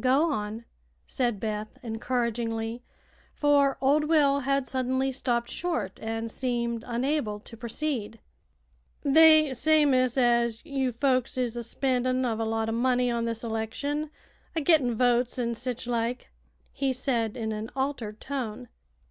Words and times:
"Go 0.00 0.30
on," 0.30 0.66
said 1.06 1.40
Beth, 1.40 1.78
encouragingly, 1.82 2.82
for 3.32 3.78
old 3.80 4.04
Will 4.04 4.40
had 4.40 4.68
suddenly 4.68 5.10
stopped 5.10 5.48
short 5.48 5.98
and 6.02 6.30
seemed 6.30 6.84
unable 6.86 7.40
to 7.40 7.56
proceed. 7.56 8.20
"They 9.00 9.54
say, 9.54 9.86
miss, 9.86 10.18
as 10.18 10.62
you 10.66 10.92
folks 10.92 11.38
is 11.38 11.56
a 11.56 11.62
spendin' 11.62 12.20
uv 12.20 12.38
a 12.38 12.44
lot 12.44 12.68
o' 12.68 12.72
money 12.72 13.10
on 13.10 13.24
this 13.24 13.42
election, 13.42 14.10
a 14.54 14.60
gittin' 14.60 14.94
votes, 14.94 15.38
an' 15.38 15.54
sich 15.54 15.86
like," 15.86 16.28
he 16.70 16.92
said, 16.92 17.34
in 17.34 17.50
an 17.52 17.70
altered 17.74 18.20
tone. 18.20 18.68